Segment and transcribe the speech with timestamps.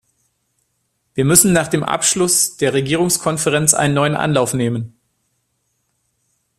[1.13, 4.99] Wir müssen nach dem Abschluss der Regierungskonferenz einen neuen Anlauf nehmen.